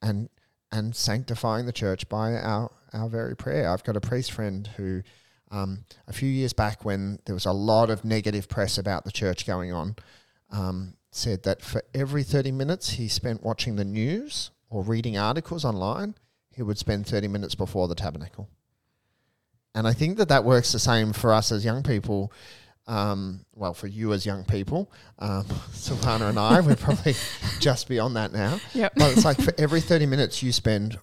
[0.00, 0.30] and
[0.70, 3.68] and sanctifying the church by our our very prayer.
[3.68, 5.02] I've got a priest friend who.
[5.50, 9.12] Um, a few years back, when there was a lot of negative press about the
[9.12, 9.96] church going on,
[10.52, 15.64] um, said that for every 30 minutes he spent watching the news or reading articles
[15.64, 16.14] online,
[16.54, 18.48] he would spend 30 minutes before the tabernacle.
[19.74, 22.32] And I think that that works the same for us as young people.
[22.86, 27.14] Um, well, for you as young people, um, Silvana and I, we're probably
[27.60, 28.60] just beyond that now.
[28.74, 28.92] Yep.
[28.96, 30.98] But it's like for every 30 minutes you spend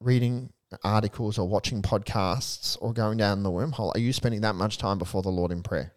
[0.00, 0.52] reading
[0.84, 4.98] articles or watching podcasts or going down the wormhole, are you spending that much time
[4.98, 5.92] before the Lord in prayer?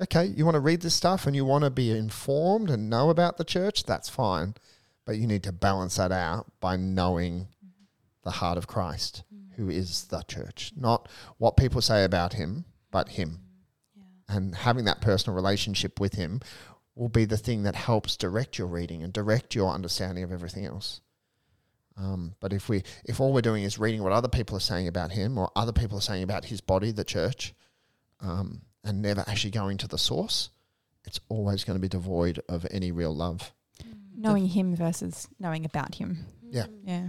[0.00, 3.10] Okay, you want to read this stuff and you want to be informed and know
[3.10, 4.54] about the church, that's fine.
[5.04, 7.48] But you need to balance that out by knowing
[8.22, 9.24] the heart of Christ,
[9.56, 10.72] who is the church.
[10.76, 11.08] Not
[11.38, 13.40] what people say about him, but him.
[14.28, 16.40] And having that personal relationship with him
[16.94, 20.64] will be the thing that helps direct your reading and direct your understanding of everything
[20.64, 21.00] else.
[21.96, 24.88] Um, but if we if all we're doing is reading what other people are saying
[24.88, 27.52] about him or other people are saying about his body, the church,
[28.20, 30.50] um, and never actually going to the source,
[31.04, 33.52] it's always going to be devoid of any real love.
[34.16, 36.26] Knowing him versus knowing about him.
[36.42, 36.66] Yeah.
[36.84, 37.08] Yeah.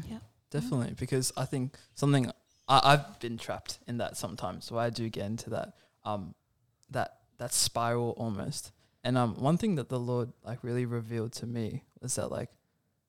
[0.50, 2.30] Definitely, because I think something
[2.68, 4.66] I, I've been trapped in that sometimes.
[4.66, 6.36] So I do get into that um
[6.90, 8.72] that that spiral almost.
[9.04, 12.50] And um one thing that the Lord like really revealed to me was that like,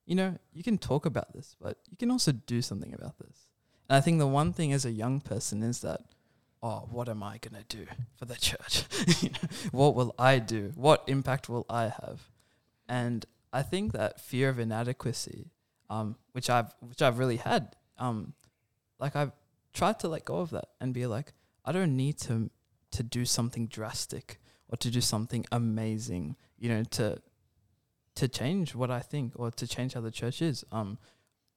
[0.05, 3.49] you know, you can talk about this, but you can also do something about this.
[3.89, 6.01] And I think the one thing as a young person is that,
[6.63, 8.85] oh, what am I gonna do for the church?
[9.71, 10.71] What will I do?
[10.75, 12.29] What impact will I have?
[12.87, 15.51] And I think that fear of inadequacy
[15.93, 17.75] um, which I've which I've really had.
[17.97, 18.33] Um,
[18.99, 19.31] like I've
[19.73, 21.33] tried to let go of that and be like,
[21.65, 22.49] I don't need to
[22.91, 27.21] to do something drastic or to do something amazing, you know, to
[28.15, 30.63] to change what I think or to change how the church is.
[30.71, 30.97] Um,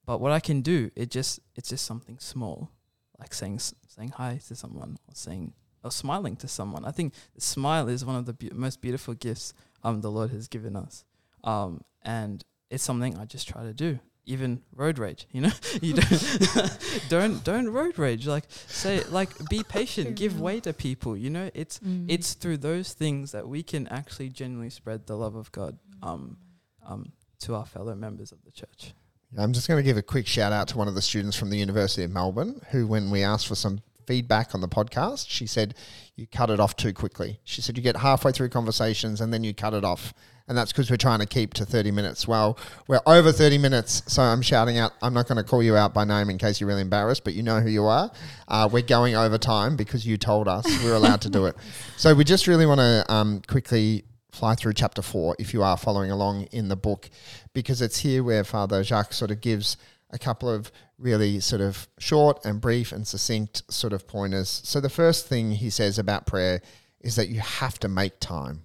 [0.05, 2.71] but what I can do, it just it's just something small,
[3.19, 5.53] like saying saying hi to someone or saying
[5.85, 6.85] or smiling to someone.
[6.85, 10.31] I think the smile is one of the be- most beautiful gifts um the Lord
[10.31, 11.05] has given us.
[11.45, 13.99] Um, and it's something I just try to do.
[14.29, 18.27] Even road rage, you know, you don't don't don't road rage.
[18.27, 21.17] Like say like be patient, give way to people.
[21.17, 22.07] You know, it's Mm.
[22.09, 26.39] it's through those things that we can actually genuinely spread the love of God um,
[26.85, 28.95] um, to our fellow members of the church.
[29.39, 31.51] I'm just going to give a quick shout out to one of the students from
[31.51, 35.47] the University of Melbourne who, when we asked for some feedback on the podcast, she
[35.47, 35.75] said,
[36.15, 37.41] You cut it off too quickly.
[37.45, 40.15] She said, You get halfway through conversations and then you cut it off.
[40.49, 42.29] And that's because we're trying to keep to 30 minutes.
[42.29, 44.05] Well, we're over 30 minutes.
[44.07, 46.61] So I'm shouting out, I'm not going to call you out by name in case
[46.61, 48.13] you're really embarrassed, but you know who you are.
[48.47, 51.57] Uh, we're going over time because you told us we're allowed to do it.
[51.99, 54.05] So we just really want to um, quickly
[54.37, 57.09] fly through chapter four if you are following along in the book,
[57.55, 59.77] because it's here where Father Jacques sort of gives
[60.11, 64.61] a couple of really sort of short and brief and succinct sort of pointers.
[64.65, 66.61] So the first thing he says about prayer
[67.01, 68.63] is that you have to make time.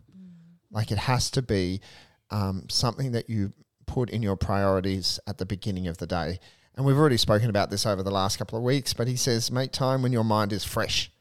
[0.72, 1.82] Like it has to be
[2.30, 3.54] um, something that you
[3.86, 6.40] put in your priorities at the beginning of the day.
[6.76, 9.52] And we've already spoken about this over the last couple of weeks, but he says
[9.52, 11.12] make time when your mind is fresh.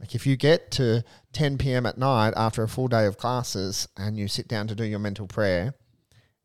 [0.00, 1.86] Like if you get to 10 p.m.
[1.86, 4.98] at night after a full day of classes and you sit down to do your
[4.98, 5.74] mental prayer,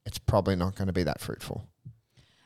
[0.06, 1.68] it's probably not going to be that fruitful.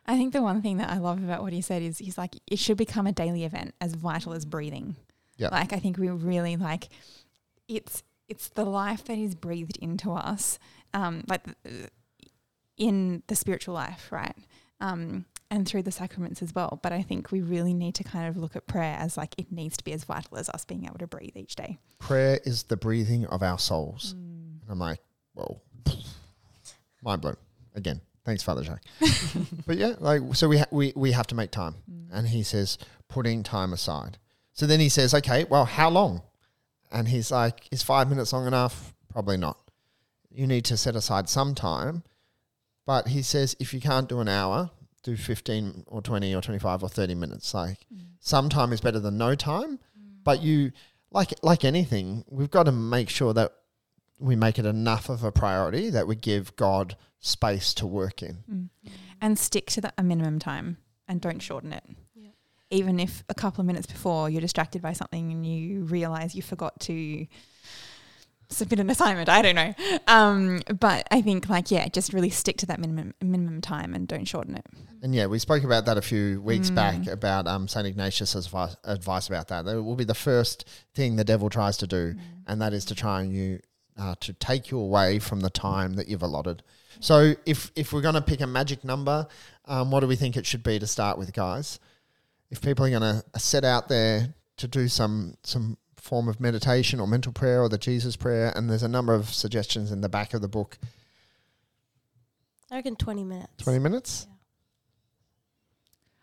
[0.06, 2.36] I think the one thing that I love about what he said is he's like,
[2.46, 4.96] it should become a daily event as vital as breathing.
[5.38, 5.50] Yeah.
[5.50, 6.90] Like, I think we really like
[7.68, 10.58] it's it's the life that is breathed into us,
[10.94, 11.46] um, like
[12.78, 14.36] in the spiritual life, right?
[14.80, 16.80] Um, and through the sacraments as well.
[16.84, 19.52] But I think we really need to kind of look at prayer as like it
[19.52, 21.78] needs to be as vital as us being able to breathe each day.
[22.00, 24.14] Prayer is the breathing of our souls.
[24.16, 24.62] Mm.
[24.62, 25.00] And I'm like,
[25.34, 25.62] whoa,
[27.04, 27.38] mind blown.
[27.76, 28.84] Again, thanks, Father Jacques.
[29.66, 32.08] but yeah, like so we ha- we we have to make time, Mm.
[32.12, 32.78] and he says
[33.08, 34.18] putting time aside.
[34.54, 36.22] So then he says, okay, well, how long?
[36.92, 38.94] And he's like, is five minutes long enough?
[39.12, 39.58] Probably not.
[40.32, 42.04] You need to set aside some time.
[42.86, 44.70] But he says, if you can't do an hour,
[45.06, 47.54] do 15 or 20 or 25 or 30 minutes.
[47.54, 48.02] Like mm.
[48.20, 49.78] some time is better than no time.
[49.78, 50.24] Mm.
[50.24, 50.72] But you,
[51.12, 53.54] like, like anything, we've got to make sure that
[54.18, 58.44] we make it enough of a priority that we give God space to work in.
[58.52, 58.70] Mm.
[58.86, 58.92] mm.
[59.22, 60.78] And stick to the, a minimum time
[61.08, 61.84] and don't shorten it.
[62.16, 62.30] Yeah.
[62.72, 66.42] Even if a couple of minutes before you're distracted by something and you realize you
[66.42, 67.28] forgot to
[68.50, 69.74] submit an assignment, I don't know.
[70.08, 74.08] Um, but I think like yeah, just really stick to that minimum minimum time and
[74.08, 74.66] don't shorten it.
[75.02, 76.76] And yeah, we spoke about that a few weeks Mm.
[76.76, 77.86] back about um, St.
[77.86, 79.66] Ignatius's advice, advice about that.
[79.66, 82.16] That will be the first thing the devil tries to do,
[82.48, 83.60] and that is to try and you
[83.98, 86.64] uh, to take you away from the time that you've allotted.
[87.00, 89.28] So if if we're going to pick a magic number,
[89.66, 91.80] um, what do we think it should be to start with, guys?
[92.50, 97.00] If people are going to set out there to do some some form of meditation
[97.00, 100.10] or mental prayer or the Jesus prayer, and there's a number of suggestions in the
[100.10, 100.78] back of the book.
[102.72, 103.64] I reckon 20 minutes.
[103.64, 104.28] Twenty minutes.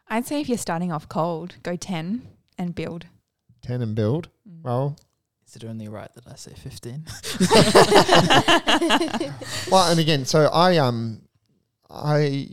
[0.08, 2.22] I'd say if you're starting off cold, go ten
[2.58, 3.06] and build.
[3.62, 4.28] 10 and build.
[4.48, 4.62] Mm.
[4.62, 4.96] Well,
[5.46, 7.06] Is it only right that I say 15?
[9.70, 11.22] well, and again, so I um,
[11.90, 12.50] I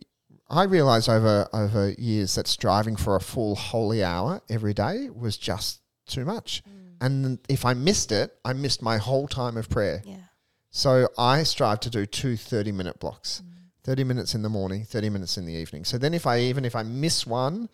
[0.49, 5.37] I realized over over years that striving for a full holy hour every day was
[5.37, 6.63] just too much.
[7.01, 10.01] And if I missed it, I missed my whole time of prayer.
[10.05, 10.17] Yeah.
[10.71, 13.59] So I strive to do two 30 minute blocks mm.
[13.83, 15.85] 30 minutes in the morning, 30 minutes in the evening.
[15.85, 17.69] So then, if I even if I miss one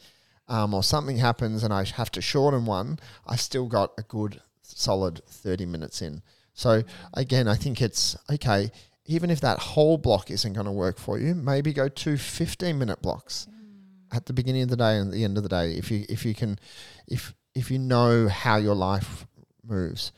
[0.48, 4.42] um, or something happens and I have to shorten one, I've still got a good
[4.62, 6.22] solid 30 minutes in.
[6.54, 6.88] So mm.
[7.14, 8.72] again, I think it's okay.
[9.08, 12.78] Even if that whole block isn't going to work for you, maybe go two 15
[12.78, 14.16] minute blocks mm.
[14.16, 15.74] at the beginning of the day and at the end of the day.
[15.74, 16.60] If you if you can,
[17.08, 19.26] if if you know how your life
[19.64, 20.12] moves.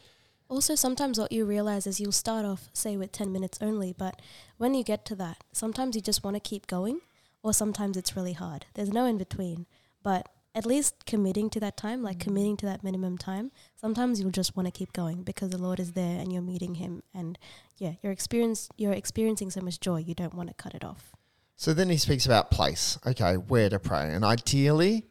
[0.50, 4.22] Also, sometimes what you realize is you'll start off, say, with 10 minutes only, but
[4.58, 7.02] when you get to that, sometimes you just want to keep going,
[7.44, 8.66] or sometimes it's really hard.
[8.74, 9.66] There's no in between.
[10.04, 12.22] But at least committing to that time, like mm.
[12.22, 15.80] committing to that minimum time, sometimes you'll just want to keep going because the Lord
[15.80, 17.38] is there and you're meeting Him, and
[17.78, 21.12] yeah, you're experience you're experiencing so much joy, you don't want to cut it off.
[21.56, 22.98] So then he speaks about place.
[23.06, 25.06] Okay, where to pray, and ideally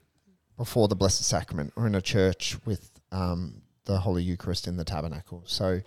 [0.57, 4.85] before the Blessed Sacrament or in a church with um, the Holy Eucharist in the
[4.85, 5.43] tabernacle.
[5.47, 5.81] So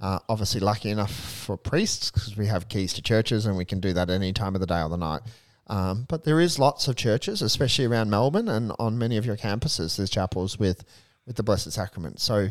[0.00, 3.80] uh, obviously, lucky enough for priests because we have keys to churches and we can
[3.80, 5.22] do that any time of the day or the night.
[5.66, 9.36] Um, but there is lots of churches, especially around Melbourne and on many of your
[9.36, 9.96] campuses.
[9.96, 10.84] There's chapels with
[11.26, 12.20] with the Blessed Sacrament.
[12.20, 12.48] So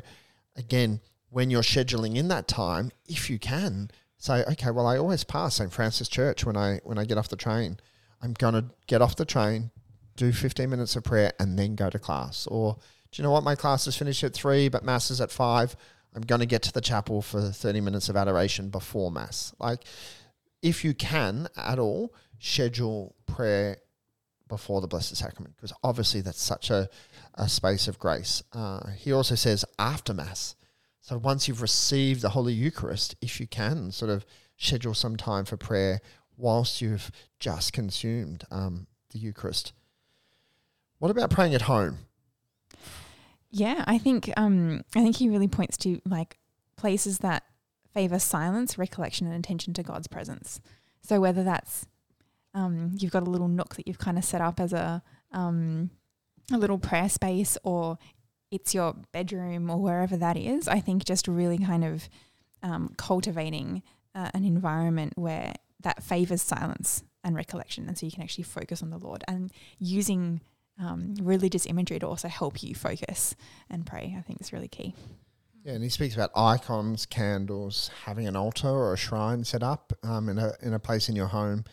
[0.55, 0.99] again,
[1.30, 5.55] when you're scheduling in that time, if you can say, okay, well, I always pass
[5.55, 7.78] St Francis Church when I when I get off the train.
[8.21, 9.71] I'm gonna get off the train,
[10.16, 12.47] do 15 minutes of prayer, and then go to class.
[12.47, 12.78] Or
[13.11, 13.43] do you know what?
[13.43, 15.76] My class is finished at three, but mass is at five.
[16.16, 19.53] I'm going to get to the chapel for 30 minutes of adoration before mass.
[19.59, 19.84] Like,
[20.61, 23.78] if you can at all, schedule prayer
[24.47, 26.89] before the Blessed Sacrament, because obviously that's such a,
[27.36, 28.43] a space of grace.
[28.53, 30.55] Uh, he also says after mass.
[31.01, 34.26] So once you've received the Holy Eucharist, if you can, sort of
[34.57, 36.01] schedule some time for prayer
[36.38, 39.74] whilst you've just consumed um, the Eucharist.
[41.04, 41.97] What about praying at home?
[43.51, 46.38] Yeah, I think um, I think he really points to like
[46.78, 47.43] places that
[47.93, 50.62] favor silence, recollection, and attention to God's presence.
[51.01, 51.88] So whether that's
[52.54, 55.89] um, you've got a little nook that you've kind of set up as a um,
[56.54, 57.97] a little prayer space, or
[58.49, 62.08] it's your bedroom or wherever that is, I think just really kind of
[62.62, 63.84] um, cultivating
[64.16, 65.51] uh, an environment where
[65.82, 69.51] that favors silence and recollection, and so you can actually focus on the Lord and
[69.80, 70.39] using
[70.80, 73.36] um, religious imagery to also help you focus
[73.69, 74.15] and pray.
[74.17, 74.95] I think is really key.
[75.63, 79.93] Yeah, and he speaks about icons, candles, having an altar or a shrine set up
[80.03, 81.63] um, in a in a place in your home.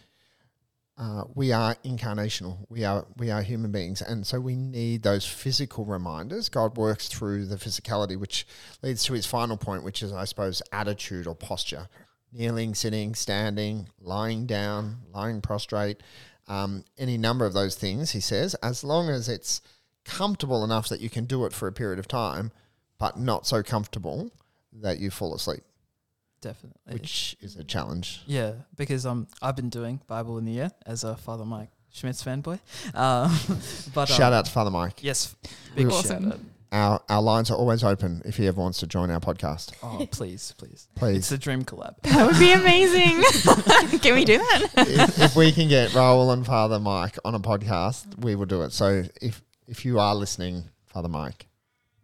[0.96, 2.58] Uh, we are incarnational.
[2.68, 6.48] We are we are human beings, and so we need those physical reminders.
[6.50, 8.46] God works through the physicality, which
[8.82, 11.88] leads to his final point, which is, I suppose, attitude or posture:
[12.32, 16.02] kneeling, sitting, standing, lying down, lying prostrate.
[16.48, 19.60] Um, any number of those things, he says, as long as it's
[20.04, 22.50] comfortable enough that you can do it for a period of time,
[22.98, 24.30] but not so comfortable
[24.72, 25.62] that you fall asleep,
[26.40, 26.92] Definitely.
[26.94, 28.22] which is a challenge.
[28.26, 32.22] yeah, because um, I've been doing Bible in the Year as a Father Mike Schmitz
[32.24, 32.58] fanboy.
[32.94, 33.36] Um,
[33.94, 35.02] but Shout um, out to Father Mike.
[35.02, 35.34] Yes,
[35.76, 36.24] big Awesome.
[36.24, 36.40] shout out.
[36.72, 39.72] Our our lines are always open if he ever wants to join our podcast.
[39.82, 40.88] Oh, please, please.
[40.94, 41.16] Please.
[41.18, 41.96] It's a dream collab.
[42.02, 43.22] That would be amazing.
[44.00, 44.68] Can we do that?
[44.76, 48.62] if, if we can get Raoul and Father Mike on a podcast, we will do
[48.62, 48.72] it.
[48.72, 51.46] So if if you are listening, Father Mike,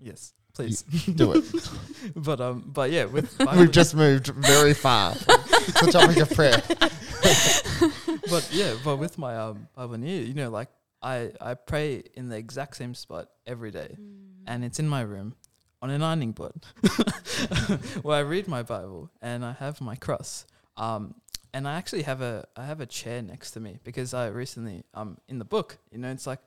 [0.01, 1.45] Yes, please do it.
[2.17, 6.63] but um, but yeah, with We've just moved very far the topic of prayer.
[8.31, 10.69] but yeah, but with my um Bible near, you know, like
[11.03, 13.97] I I pray in the exact same spot every day,
[14.47, 15.35] and it's in my room
[15.83, 16.65] on an ironing board
[18.03, 20.47] where I read my Bible and I have my cross.
[20.77, 21.15] Um,
[21.53, 24.85] and I actually have a I have a chair next to me because I recently
[24.95, 26.41] um in the book, you know, it's like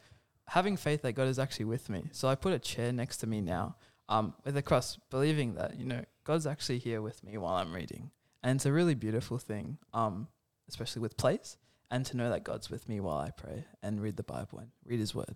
[0.48, 2.10] having faith that God is actually with me.
[2.12, 3.76] So I put a chair next to me now,
[4.08, 7.74] um, with a cross, believing that you know God's actually here with me while I'm
[7.74, 8.12] reading,
[8.44, 9.78] and it's a really beautiful thing.
[9.94, 10.28] Um,
[10.68, 11.58] especially with place,
[11.90, 14.70] and to know that God's with me while I pray and read the Bible and
[14.86, 15.36] read His Word.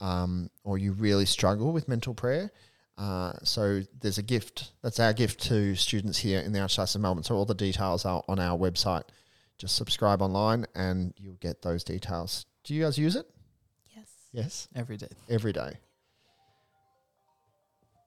[0.03, 2.51] um, or you really struggle with mental prayer.
[2.97, 4.71] Uh, so there's a gift.
[4.83, 7.23] That's our gift to students here in the Archdiocese of Melbourne.
[7.23, 9.03] So all the details are on our website.
[9.63, 12.45] Just subscribe online and you'll get those details.
[12.65, 13.25] Do you guys use it?
[13.95, 14.07] Yes.
[14.33, 15.07] Yes, Every day.
[15.29, 15.77] every day.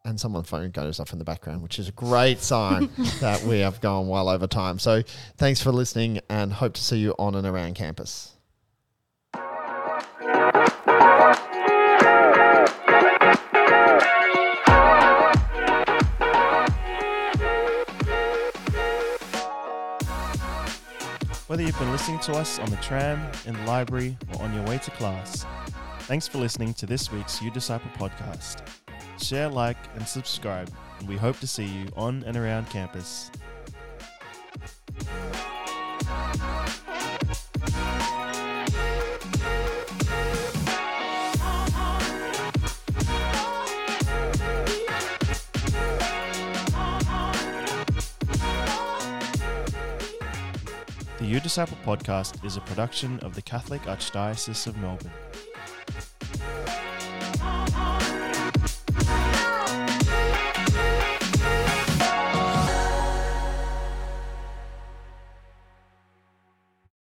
[0.05, 2.91] And someone's phone goes off in the background, which is a great sign
[3.21, 4.79] that we have gone well over time.
[4.79, 5.03] So
[5.39, 8.36] thanks for listening and hope to see you on and around campus.
[21.57, 24.63] Whether you've been listening to us on the tram, in the library, or on your
[24.65, 25.47] way to class,
[26.01, 28.61] thanks for listening to this week's You Disciple podcast.
[29.19, 33.31] Share, like, and subscribe, and we hope to see you on and around campus.
[51.27, 55.11] The You Disciple podcast is a production of the Catholic Archdiocese of Melbourne.